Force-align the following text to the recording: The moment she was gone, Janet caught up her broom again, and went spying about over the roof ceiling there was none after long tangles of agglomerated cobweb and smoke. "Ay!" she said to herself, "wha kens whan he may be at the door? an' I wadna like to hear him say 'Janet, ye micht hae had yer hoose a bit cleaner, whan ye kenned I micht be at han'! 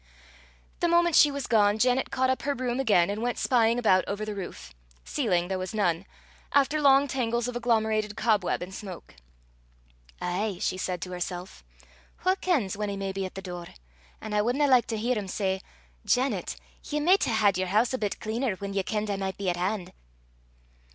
The 0.79 0.87
moment 0.87 1.13
she 1.15 1.29
was 1.29 1.45
gone, 1.45 1.77
Janet 1.77 2.09
caught 2.09 2.31
up 2.31 2.41
her 2.41 2.55
broom 2.55 2.79
again, 2.79 3.11
and 3.11 3.21
went 3.21 3.37
spying 3.37 3.77
about 3.77 4.03
over 4.07 4.25
the 4.25 4.33
roof 4.33 4.73
ceiling 5.05 5.47
there 5.47 5.59
was 5.59 5.75
none 5.75 6.07
after 6.53 6.81
long 6.81 7.07
tangles 7.07 7.47
of 7.47 7.55
agglomerated 7.55 8.17
cobweb 8.17 8.63
and 8.63 8.73
smoke. 8.73 9.13
"Ay!" 10.19 10.57
she 10.59 10.75
said 10.75 11.03
to 11.03 11.11
herself, 11.11 11.63
"wha 12.25 12.33
kens 12.33 12.75
whan 12.75 12.89
he 12.89 12.97
may 12.97 13.11
be 13.11 13.27
at 13.27 13.35
the 13.35 13.43
door? 13.43 13.67
an' 14.19 14.33
I 14.33 14.41
wadna 14.41 14.65
like 14.67 14.87
to 14.87 14.97
hear 14.97 15.13
him 15.15 15.27
say 15.27 15.61
'Janet, 16.03 16.55
ye 16.85 16.99
micht 16.99 17.25
hae 17.25 17.31
had 17.35 17.59
yer 17.59 17.67
hoose 17.67 17.93
a 17.93 17.99
bit 17.99 18.19
cleaner, 18.19 18.55
whan 18.55 18.73
ye 18.73 18.81
kenned 18.81 19.11
I 19.11 19.17
micht 19.17 19.37
be 19.37 19.51
at 19.51 19.55
han'! 19.55 19.93